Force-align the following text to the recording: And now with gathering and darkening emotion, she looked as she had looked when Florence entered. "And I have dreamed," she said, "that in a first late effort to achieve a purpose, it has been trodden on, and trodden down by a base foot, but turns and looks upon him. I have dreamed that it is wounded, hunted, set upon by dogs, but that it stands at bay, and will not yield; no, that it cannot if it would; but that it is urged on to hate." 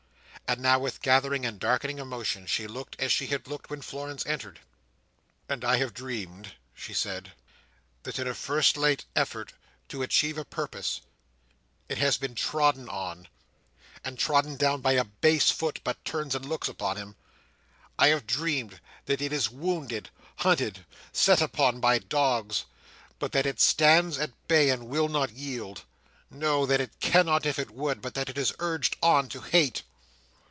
And 0.47 0.59
now 0.61 0.79
with 0.79 1.01
gathering 1.01 1.45
and 1.45 1.57
darkening 1.57 1.97
emotion, 1.97 2.45
she 2.45 2.67
looked 2.67 2.97
as 2.99 3.09
she 3.13 3.27
had 3.27 3.47
looked 3.47 3.69
when 3.69 3.81
Florence 3.81 4.25
entered. 4.25 4.59
"And 5.47 5.63
I 5.63 5.77
have 5.77 5.93
dreamed," 5.93 6.55
she 6.73 6.93
said, 6.93 7.31
"that 8.03 8.19
in 8.19 8.27
a 8.27 8.33
first 8.33 8.75
late 8.75 9.05
effort 9.15 9.53
to 9.87 10.01
achieve 10.01 10.37
a 10.37 10.43
purpose, 10.43 10.99
it 11.87 11.99
has 11.99 12.17
been 12.17 12.35
trodden 12.35 12.89
on, 12.89 13.29
and 14.03 14.19
trodden 14.19 14.57
down 14.57 14.81
by 14.81 14.91
a 14.91 15.05
base 15.05 15.51
foot, 15.51 15.79
but 15.85 16.03
turns 16.03 16.35
and 16.35 16.43
looks 16.45 16.67
upon 16.67 16.97
him. 16.97 17.15
I 17.97 18.07
have 18.09 18.27
dreamed 18.27 18.81
that 19.05 19.21
it 19.21 19.31
is 19.31 19.49
wounded, 19.49 20.09
hunted, 20.39 20.85
set 21.13 21.41
upon 21.41 21.79
by 21.79 21.97
dogs, 21.97 22.65
but 23.19 23.31
that 23.31 23.45
it 23.45 23.61
stands 23.61 24.19
at 24.19 24.33
bay, 24.49 24.69
and 24.69 24.89
will 24.89 25.07
not 25.07 25.31
yield; 25.31 25.85
no, 26.29 26.65
that 26.65 26.81
it 26.81 26.99
cannot 26.99 27.45
if 27.45 27.57
it 27.57 27.71
would; 27.71 28.01
but 28.01 28.15
that 28.15 28.27
it 28.27 28.37
is 28.37 28.53
urged 28.59 28.97
on 29.01 29.29
to 29.29 29.39
hate." 29.39 29.83